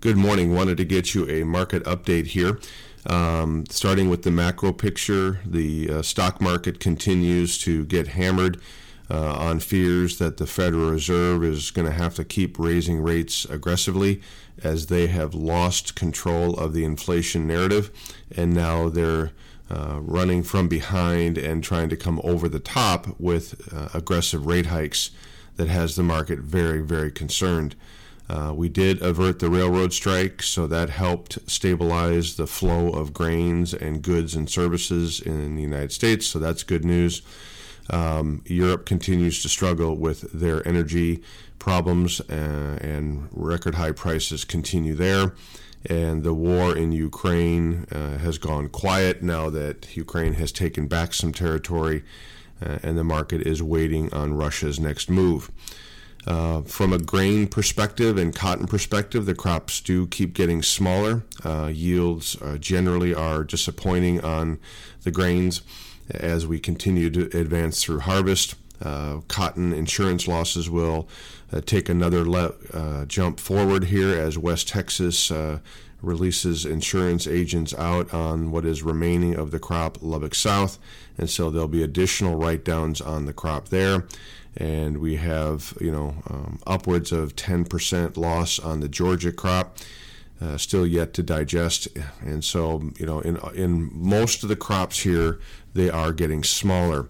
Good 0.00 0.16
morning. 0.16 0.54
Wanted 0.54 0.78
to 0.78 0.86
get 0.86 1.14
you 1.14 1.28
a 1.28 1.44
market 1.44 1.84
update 1.84 2.28
here. 2.28 2.58
Um, 3.04 3.66
starting 3.68 4.08
with 4.08 4.22
the 4.22 4.30
macro 4.30 4.72
picture, 4.72 5.40
the 5.44 5.90
uh, 5.90 6.00
stock 6.00 6.40
market 6.40 6.80
continues 6.80 7.58
to 7.58 7.84
get 7.84 8.08
hammered 8.08 8.58
uh, 9.10 9.34
on 9.34 9.60
fears 9.60 10.16
that 10.16 10.38
the 10.38 10.46
Federal 10.46 10.90
Reserve 10.90 11.44
is 11.44 11.70
going 11.70 11.84
to 11.84 11.92
have 11.92 12.14
to 12.14 12.24
keep 12.24 12.58
raising 12.58 13.02
rates 13.02 13.44
aggressively 13.44 14.22
as 14.64 14.86
they 14.86 15.08
have 15.08 15.34
lost 15.34 15.94
control 15.96 16.58
of 16.58 16.72
the 16.72 16.82
inflation 16.82 17.46
narrative 17.46 17.90
and 18.34 18.54
now 18.54 18.88
they're 18.88 19.32
uh, 19.70 19.98
running 20.00 20.42
from 20.42 20.66
behind 20.66 21.36
and 21.36 21.62
trying 21.62 21.90
to 21.90 21.96
come 21.96 22.22
over 22.24 22.48
the 22.48 22.58
top 22.58 23.20
with 23.20 23.70
uh, 23.70 23.90
aggressive 23.92 24.46
rate 24.46 24.66
hikes 24.66 25.10
that 25.56 25.68
has 25.68 25.94
the 25.94 26.02
market 26.02 26.38
very, 26.38 26.80
very 26.80 27.12
concerned. 27.12 27.76
Uh, 28.30 28.52
we 28.54 28.68
did 28.68 29.02
avert 29.02 29.40
the 29.40 29.50
railroad 29.50 29.92
strike, 29.92 30.40
so 30.40 30.64
that 30.68 30.88
helped 30.88 31.36
stabilize 31.50 32.36
the 32.36 32.46
flow 32.46 32.88
of 32.90 33.12
grains 33.12 33.74
and 33.74 34.02
goods 34.02 34.36
and 34.36 34.48
services 34.48 35.20
in 35.20 35.56
the 35.56 35.62
United 35.62 35.90
States, 35.90 36.28
so 36.28 36.38
that's 36.38 36.62
good 36.62 36.84
news. 36.84 37.22
Um, 37.90 38.42
Europe 38.46 38.86
continues 38.86 39.42
to 39.42 39.48
struggle 39.48 39.96
with 39.96 40.30
their 40.32 40.66
energy 40.66 41.24
problems, 41.58 42.20
uh, 42.30 42.78
and 42.80 43.28
record 43.32 43.74
high 43.74 43.90
prices 43.90 44.44
continue 44.44 44.94
there. 44.94 45.34
And 45.86 46.22
the 46.22 46.34
war 46.34 46.76
in 46.76 46.92
Ukraine 46.92 47.86
uh, 47.90 48.18
has 48.18 48.38
gone 48.38 48.68
quiet 48.68 49.24
now 49.24 49.50
that 49.50 49.96
Ukraine 49.96 50.34
has 50.34 50.52
taken 50.52 50.86
back 50.86 51.14
some 51.14 51.32
territory, 51.32 52.04
uh, 52.64 52.78
and 52.84 52.96
the 52.96 53.02
market 53.02 53.40
is 53.44 53.60
waiting 53.60 54.14
on 54.14 54.34
Russia's 54.34 54.78
next 54.78 55.10
move. 55.10 55.50
Uh, 56.26 56.60
from 56.62 56.92
a 56.92 56.98
grain 56.98 57.46
perspective 57.46 58.18
and 58.18 58.34
cotton 58.34 58.66
perspective, 58.66 59.26
the 59.26 59.34
crops 59.34 59.80
do 59.80 60.06
keep 60.06 60.34
getting 60.34 60.62
smaller. 60.62 61.24
Uh, 61.44 61.70
yields 61.72 62.40
uh, 62.42 62.58
generally 62.58 63.14
are 63.14 63.42
disappointing 63.42 64.20
on 64.22 64.58
the 65.02 65.10
grains 65.10 65.62
as 66.10 66.46
we 66.46 66.58
continue 66.58 67.08
to 67.10 67.38
advance 67.38 67.82
through 67.82 68.00
harvest. 68.00 68.54
Uh, 68.82 69.20
cotton 69.28 69.72
insurance 69.72 70.26
losses 70.26 70.70
will 70.70 71.08
uh, 71.52 71.60
take 71.60 71.88
another 71.88 72.24
le- 72.24 72.54
uh, 72.72 73.04
jump 73.04 73.38
forward 73.38 73.84
here 73.84 74.18
as 74.18 74.38
West 74.38 74.68
Texas 74.68 75.32
releases 76.02 76.64
insurance 76.64 77.26
agents 77.26 77.74
out 77.74 78.14
on 78.14 78.50
what 78.50 78.64
is 78.64 78.82
remaining 78.82 79.34
of 79.34 79.50
the 79.50 79.58
crop 79.58 79.98
Lubbock 80.00 80.34
South, 80.34 80.78
and 81.18 81.28
so 81.28 81.50
there'll 81.50 81.68
be 81.68 81.82
additional 81.82 82.36
write 82.36 82.64
downs 82.64 83.02
on 83.02 83.26
the 83.26 83.34
crop 83.34 83.68
there 83.68 84.06
and 84.56 84.98
we 84.98 85.16
have 85.16 85.76
you 85.80 85.90
know 85.90 86.14
um, 86.28 86.58
upwards 86.66 87.12
of 87.12 87.36
10% 87.36 88.16
loss 88.16 88.58
on 88.58 88.80
the 88.80 88.88
Georgia 88.88 89.32
crop. 89.32 89.78
Uh, 90.42 90.56
still 90.56 90.86
yet 90.86 91.12
to 91.12 91.22
digest, 91.22 91.86
and 92.22 92.42
so 92.42 92.80
you 92.98 93.04
know, 93.04 93.20
in 93.20 93.36
in 93.54 93.90
most 93.92 94.42
of 94.42 94.48
the 94.48 94.56
crops 94.56 95.00
here, 95.00 95.38
they 95.74 95.90
are 95.90 96.14
getting 96.14 96.42
smaller. 96.42 97.08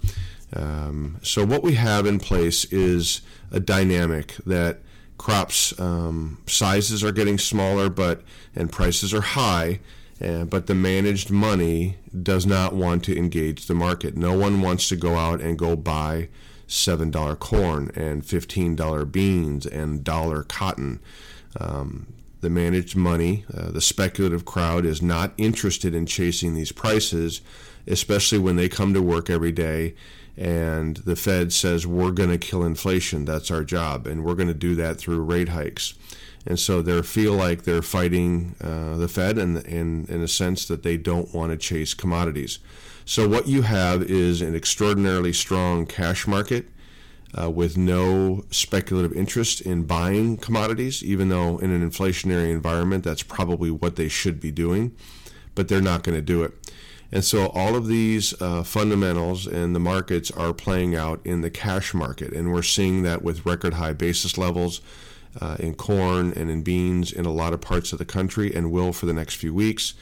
Um, 0.53 1.19
so 1.23 1.45
what 1.45 1.62
we 1.62 1.75
have 1.75 2.06
in 2.06 2.19
place 2.19 2.65
is 2.67 3.23
a 3.51 3.61
dynamic 3.61 4.34
that 4.47 4.81
crops 5.19 5.79
um, 5.79 6.39
sizes 6.47 7.05
are 7.05 7.12
getting 7.12 7.39
smaller, 7.39 7.89
but 7.89 8.23
and 8.55 8.73
prices 8.73 9.12
are 9.12 9.21
high, 9.21 9.81
uh, 10.25 10.45
but 10.45 10.67
the 10.67 10.75
managed 10.75 11.31
money 11.31 11.97
does 12.23 12.47
not 12.47 12.75
want 12.75 13.05
to 13.05 13.17
engage 13.17 13.67
the 13.67 13.75
market. 13.75 14.17
No 14.17 14.37
one 14.37 14.61
wants 14.61 14.89
to 14.89 14.97
go 14.97 15.17
out 15.17 15.41
and 15.41 15.59
go 15.59 15.77
buy 15.77 16.28
$7 16.69 17.39
corn 17.39 17.91
and 17.95 18.23
$15 18.23 19.12
beans 19.12 19.67
and 19.67 20.03
dollar 20.05 20.43
cotton. 20.45 21.01
Um, 21.59 22.06
the 22.41 22.50
managed 22.50 22.96
money, 22.96 23.44
uh, 23.55 23.70
the 23.70 23.80
speculative 23.80 24.44
crowd 24.44 24.84
is 24.84 25.02
not 25.02 25.33
interested 25.36 25.94
in 25.94 26.06
chasing 26.06 26.55
these 26.55 26.72
prices, 26.72 27.41
especially 27.86 28.38
when 28.38 28.56
they 28.56 28.69
come 28.69 28.94
to 28.94 29.02
work 29.02 29.28
every 29.28 29.52
day 29.52 29.94
and 30.41 30.97
the 30.98 31.16
Fed 31.16 31.53
says 31.53 31.87
we're 31.87 32.12
going 32.12 32.31
to 32.31 32.38
kill 32.38 32.65
inflation. 32.65 33.26
That's 33.26 33.50
our 33.50 33.62
job, 33.62 34.06
and 34.06 34.25
we're 34.25 34.34
going 34.34 34.48
to 34.48 34.54
do 34.54 34.75
that 34.76 34.97
through 34.97 35.20
rate 35.20 35.50
hikes. 35.50 35.94
And 36.47 36.59
so 36.59 36.81
they 36.81 37.03
feel 37.03 37.34
like 37.34 37.65
they're 37.65 37.82
fighting 37.82 38.54
uh, 38.62 38.97
the 38.97 39.06
Fed, 39.06 39.36
and 39.36 39.59
in, 39.66 40.06
in 40.09 40.22
a 40.22 40.28
sense 40.28 40.66
that 40.69 40.82
they 40.82 40.97
don't 40.97 41.34
want 41.34 41.53
to 41.53 41.59
chase 41.59 41.92
commodities. 41.92 42.59
So 43.04 43.28
what 43.28 43.48
you 43.48 43.62
have 43.62 44.03
is 44.03 44.41
an 44.41 44.54
extraordinarily 44.54 45.34
strong 45.34 45.84
cash 45.84 46.26
market 46.26 46.66
uh, 47.38 47.50
with 47.50 47.76
no 47.76 48.44
speculative 48.50 49.12
interest 49.12 49.60
in 49.60 49.84
buying 49.84 50.36
commodities, 50.36 51.02
even 51.02 51.28
though 51.28 51.58
in 51.58 51.70
an 51.70 51.88
inflationary 51.88 52.50
environment 52.50 53.04
that's 53.04 53.22
probably 53.22 53.70
what 53.70 53.96
they 53.96 54.08
should 54.08 54.41
be 54.41 54.50
doing, 54.50 54.94
but 55.54 55.68
they're 55.68 55.80
not 55.80 56.02
going 56.02 56.16
to 56.16 56.22
do 56.22 56.42
it. 56.42 56.52
And 57.12 57.24
so 57.24 57.48
all 57.48 57.74
of 57.74 57.86
these 57.86 58.41
uh, 58.41 58.62
fundamentals 58.62 59.46
and 59.46 59.74
the 59.74 59.80
markets 59.80 60.30
are 60.30 60.52
playing 60.52 60.94
out 60.94 61.20
in 61.24 61.41
the 61.41 61.50
cash 61.50 61.92
market, 61.92 62.32
and 62.32 62.52
we're 62.52 62.62
seeing 62.62 63.02
that 63.02 63.22
with 63.22 63.47
record 63.47 63.74
high 63.74 63.92
basis 63.92 64.38
levels. 64.38 64.80
Uh, 65.41 65.54
in 65.60 65.76
corn 65.76 66.32
and 66.34 66.50
in 66.50 66.60
beans 66.60 67.12
in 67.12 67.24
a 67.24 67.30
lot 67.30 67.52
of 67.52 67.60
parts 67.60 67.92
of 67.92 68.00
the 68.00 68.04
country, 68.04 68.52
and 68.52 68.72
will 68.72 68.92
for 68.92 69.06
the 69.06 69.12
next 69.12 69.36
few 69.36 69.54
weeks 69.54 69.94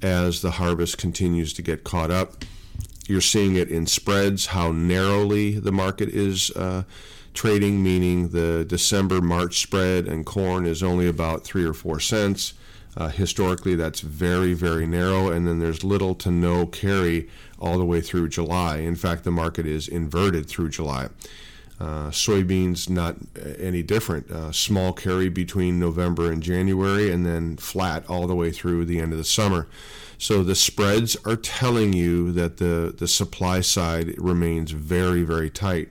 as 0.00 0.40
the 0.40 0.52
harvest 0.52 0.96
continues 0.96 1.52
to 1.52 1.60
get 1.60 1.84
caught 1.84 2.10
up. 2.10 2.44
You're 3.10 3.20
seeing 3.20 3.56
it 3.56 3.72
in 3.72 3.86
spreads, 3.86 4.46
how 4.46 4.70
narrowly 4.70 5.58
the 5.58 5.72
market 5.72 6.10
is 6.10 6.52
uh, 6.52 6.84
trading, 7.34 7.82
meaning 7.82 8.28
the 8.28 8.64
December 8.64 9.20
March 9.20 9.60
spread 9.60 10.06
and 10.06 10.24
corn 10.24 10.64
is 10.64 10.80
only 10.80 11.08
about 11.08 11.42
three 11.42 11.64
or 11.64 11.72
four 11.72 11.98
cents. 11.98 12.54
Uh, 12.96 13.08
historically, 13.08 13.74
that's 13.74 13.98
very, 13.98 14.54
very 14.54 14.86
narrow, 14.86 15.28
and 15.28 15.44
then 15.44 15.58
there's 15.58 15.82
little 15.82 16.14
to 16.14 16.30
no 16.30 16.66
carry 16.66 17.28
all 17.58 17.78
the 17.78 17.84
way 17.84 18.00
through 18.00 18.28
July. 18.28 18.76
In 18.76 18.94
fact, 18.94 19.24
the 19.24 19.32
market 19.32 19.66
is 19.66 19.88
inverted 19.88 20.46
through 20.46 20.68
July. 20.68 21.08
Uh, 21.80 22.10
soybeans 22.10 22.90
not 22.90 23.16
any 23.58 23.82
different. 23.82 24.30
Uh, 24.30 24.52
small 24.52 24.92
carry 24.92 25.30
between 25.30 25.80
November 25.80 26.30
and 26.30 26.42
January, 26.42 27.10
and 27.10 27.24
then 27.24 27.56
flat 27.56 28.04
all 28.06 28.26
the 28.26 28.36
way 28.36 28.50
through 28.50 28.84
the 28.84 29.00
end 29.00 29.12
of 29.12 29.18
the 29.18 29.24
summer. 29.24 29.66
So 30.18 30.42
the 30.42 30.54
spreads 30.54 31.16
are 31.24 31.36
telling 31.36 31.94
you 31.94 32.32
that 32.32 32.58
the 32.58 32.94
the 32.96 33.08
supply 33.08 33.62
side 33.62 34.14
remains 34.18 34.72
very 34.72 35.22
very 35.22 35.48
tight. 35.48 35.88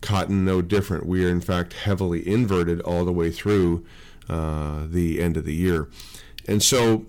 Cotton 0.00 0.44
no 0.44 0.60
different. 0.60 1.06
We 1.06 1.24
are 1.24 1.30
in 1.30 1.40
fact 1.40 1.74
heavily 1.74 2.26
inverted 2.26 2.80
all 2.80 3.04
the 3.04 3.12
way 3.12 3.30
through 3.30 3.86
uh, 4.28 4.86
the 4.88 5.22
end 5.22 5.36
of 5.36 5.44
the 5.44 5.54
year, 5.54 5.88
and 6.48 6.60
so 6.60 7.06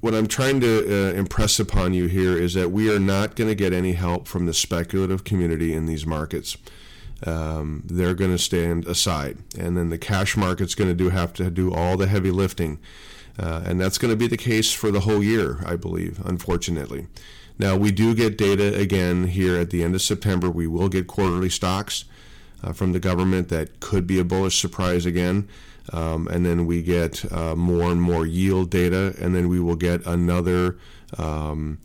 what 0.00 0.12
I'm 0.12 0.26
trying 0.26 0.60
to 0.60 1.10
uh, 1.10 1.12
impress 1.12 1.60
upon 1.60 1.94
you 1.94 2.06
here 2.06 2.36
is 2.36 2.54
that 2.54 2.72
we 2.72 2.92
are 2.92 2.98
not 2.98 3.36
going 3.36 3.48
to 3.48 3.54
get 3.54 3.72
any 3.72 3.92
help 3.92 4.26
from 4.26 4.46
the 4.46 4.54
speculative 4.54 5.22
community 5.22 5.72
in 5.72 5.86
these 5.86 6.04
markets 6.04 6.56
um, 7.24 7.82
they're 7.86 8.14
going 8.14 8.30
to 8.30 8.38
stand 8.38 8.86
aside, 8.86 9.38
and 9.58 9.76
then 9.76 9.90
the 9.90 9.98
cash 9.98 10.36
market's 10.36 10.74
going 10.74 10.90
to 10.90 10.94
do 10.94 11.10
have 11.10 11.32
to 11.34 11.50
do 11.50 11.72
all 11.72 11.96
the 11.96 12.06
heavy 12.06 12.30
lifting, 12.30 12.78
uh, 13.38 13.62
and 13.64 13.80
that's 13.80 13.98
going 13.98 14.10
to 14.10 14.16
be 14.16 14.26
the 14.26 14.36
case 14.36 14.72
for 14.72 14.90
the 14.90 15.00
whole 15.00 15.22
year, 15.22 15.58
I 15.64 15.76
believe. 15.76 16.20
Unfortunately, 16.24 17.06
now 17.58 17.76
we 17.76 17.90
do 17.90 18.14
get 18.14 18.36
data 18.36 18.78
again 18.78 19.28
here 19.28 19.56
at 19.56 19.70
the 19.70 19.82
end 19.82 19.94
of 19.94 20.02
September. 20.02 20.50
We 20.50 20.66
will 20.66 20.88
get 20.88 21.06
quarterly 21.06 21.48
stocks 21.48 22.04
uh, 22.62 22.72
from 22.72 22.92
the 22.92 23.00
government 23.00 23.48
that 23.48 23.80
could 23.80 24.06
be 24.06 24.18
a 24.18 24.24
bullish 24.24 24.60
surprise 24.60 25.06
again. 25.06 25.48
Um, 25.92 26.26
and 26.28 26.44
then 26.44 26.66
we 26.66 26.82
get 26.82 27.30
uh, 27.32 27.54
more 27.54 27.92
and 27.92 28.02
more 28.02 28.26
yield 28.26 28.70
data, 28.70 29.14
and 29.20 29.34
then 29.34 29.48
we 29.48 29.60
will 29.60 29.76
get 29.76 30.04
another 30.04 30.78
um, 31.16 31.78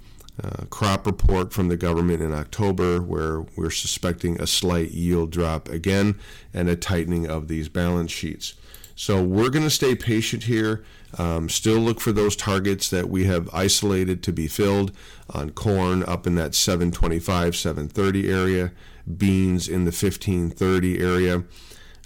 uh, 0.44 0.66
crop 0.69 1.06
report 1.06 1.53
from 1.53 1.68
the 1.68 1.78
government 1.78 2.22
in 2.22 2.34
October, 2.34 3.02
where 3.02 3.41
we're 3.56 3.69
suspecting 3.69 4.41
a 4.41 4.47
slight 4.47 4.91
yield 4.91 5.31
drop 5.31 5.69
again 5.69 6.19
and 6.53 6.69
a 6.69 6.75
tightening 6.75 7.28
of 7.28 7.47
these 7.47 7.69
balance 7.69 8.12
sheets. 8.12 8.56
So 8.96 9.24
we're 9.24 9.50
going 9.50 9.63
to 9.63 9.69
stay 9.69 9.96
patient 9.96 10.44
here. 10.44 10.84
Um, 11.18 11.50
still 11.50 11.80
look 11.80 12.00
for 12.00 12.12
those 12.12 12.36
targets 12.36 12.89
that 12.89 13.10
we 13.10 13.25
have 13.25 13.50
isolated 13.54 14.24
to 14.24 14.31
be 14.31 14.48
filled 14.48 14.92
on 15.30 15.51
corn 15.51 16.04
up 16.04 16.27
in 16.27 16.36
that 16.36 16.56
725, 16.56 17.56
730 17.56 18.31
area, 18.31 18.71
beans 19.18 19.68
in 19.68 19.86
the 19.86 19.92
1530 19.92 21.00
area. 21.00 21.44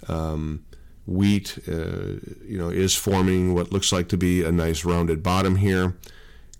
Um, 0.08 0.64
wheat, 1.06 1.58
uh, 1.68 2.18
you 2.44 2.58
know, 2.58 2.68
is 2.68 2.94
forming 2.94 3.54
what 3.54 3.72
looks 3.72 3.92
like 3.92 4.08
to 4.08 4.16
be 4.16 4.42
a 4.42 4.50
nice 4.50 4.84
rounded 4.84 5.22
bottom 5.22 5.56
here. 5.56 5.96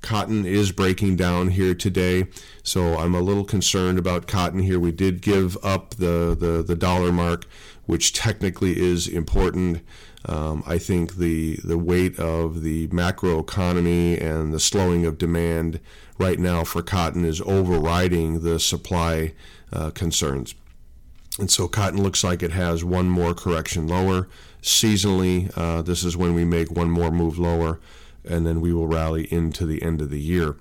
Cotton 0.06 0.46
is 0.46 0.70
breaking 0.70 1.16
down 1.16 1.48
here 1.48 1.74
today, 1.74 2.28
so 2.62 2.96
I'm 2.96 3.12
a 3.12 3.20
little 3.20 3.42
concerned 3.42 3.98
about 3.98 4.28
cotton 4.28 4.60
here. 4.60 4.78
We 4.78 4.92
did 4.92 5.20
give 5.20 5.56
up 5.64 5.96
the, 5.96 6.36
the, 6.38 6.62
the 6.64 6.76
dollar 6.76 7.10
mark, 7.10 7.44
which 7.86 8.12
technically 8.12 8.78
is 8.78 9.08
important. 9.08 9.80
Um, 10.24 10.62
I 10.64 10.78
think 10.78 11.16
the 11.16 11.58
the 11.64 11.76
weight 11.76 12.20
of 12.20 12.62
the 12.62 12.86
macro 12.92 13.40
economy 13.40 14.16
and 14.16 14.54
the 14.54 14.60
slowing 14.60 15.04
of 15.04 15.18
demand 15.18 15.80
right 16.18 16.38
now 16.38 16.62
for 16.62 16.82
cotton 16.82 17.24
is 17.24 17.40
overriding 17.40 18.42
the 18.42 18.60
supply 18.60 19.34
uh, 19.72 19.90
concerns. 19.90 20.54
And 21.40 21.50
so 21.50 21.66
cotton 21.66 22.00
looks 22.00 22.22
like 22.22 22.44
it 22.44 22.52
has 22.52 22.84
one 22.84 23.10
more 23.10 23.34
correction 23.34 23.88
lower, 23.88 24.28
Seasonally, 24.66 25.56
uh, 25.56 25.80
this 25.80 26.02
is 26.02 26.16
when 26.16 26.34
we 26.34 26.44
make 26.44 26.72
one 26.72 26.90
more 26.90 27.12
move 27.12 27.38
lower, 27.38 27.78
and 28.26 28.46
then 28.46 28.60
we 28.60 28.72
will 28.72 28.86
rally 28.86 29.32
into 29.32 29.66
the 29.66 29.82
end 29.82 30.00
of 30.00 30.10
the 30.10 30.20
year 30.20 30.56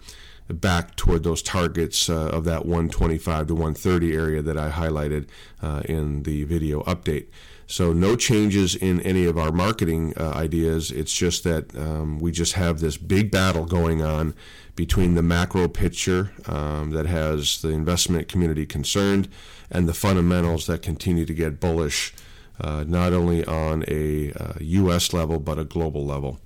back 0.47 0.95
toward 0.95 1.23
those 1.23 1.41
targets 1.41 2.09
uh, 2.09 2.27
of 2.27 2.43
that 2.43 2.65
125 2.65 3.47
to 3.47 3.53
130 3.53 4.13
area 4.13 4.41
that 4.41 4.57
I 4.57 4.69
highlighted 4.69 5.27
uh, 5.61 5.81
in 5.85 6.23
the 6.23 6.43
video 6.43 6.83
update. 6.83 7.27
So, 7.67 7.93
no 7.93 8.15
changes 8.15 8.75
in 8.75 9.01
any 9.01 9.25
of 9.25 9.39
our 9.39 9.51
marketing 9.51 10.13
uh, 10.17 10.29
ideas. 10.35 10.91
It's 10.91 11.13
just 11.13 11.43
that 11.45 11.75
um, 11.75 12.19
we 12.19 12.31
just 12.31 12.53
have 12.53 12.79
this 12.79 12.95
big 12.95 13.31
battle 13.31 13.65
going 13.65 14.03
on 14.03 14.35
between 14.75 15.15
the 15.15 15.23
macro 15.23 15.67
picture 15.67 16.31
um, 16.45 16.91
that 16.91 17.07
has 17.07 17.61
the 17.63 17.69
investment 17.69 18.27
community 18.27 18.67
concerned 18.67 19.29
and 19.71 19.89
the 19.89 19.95
fundamentals 19.95 20.67
that 20.67 20.83
continue 20.83 21.25
to 21.25 21.33
get 21.33 21.59
bullish, 21.59 22.13
uh, 22.61 22.83
not 22.87 23.13
only 23.13 23.43
on 23.45 23.83
a 23.87 24.31
U.S. 24.59 25.11
Uh, 25.11 25.17
level, 25.17 25.39
but 25.39 25.57
a 25.57 25.63
global 25.63 26.05
level. 26.05 26.39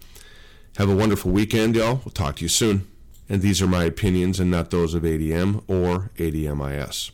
Have 0.79 0.89
a 0.89 0.95
wonderful 0.95 1.31
weekend, 1.31 1.75
y'all. 1.75 1.99
We'll 2.05 2.13
talk 2.13 2.37
to 2.37 2.41
you 2.41 2.47
soon. 2.47 2.87
And 3.27 3.41
these 3.41 3.61
are 3.61 3.67
my 3.67 3.83
opinions 3.83 4.39
and 4.39 4.49
not 4.49 4.71
those 4.71 4.93
of 4.93 5.03
ADM 5.03 5.61
or 5.67 6.09
ADMIS. 6.15 7.11